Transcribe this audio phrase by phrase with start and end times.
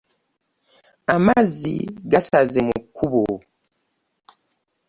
[1.15, 1.75] Amazzi
[2.11, 3.23] gasaze mu kubo.